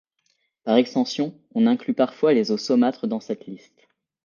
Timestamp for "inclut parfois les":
1.67-2.49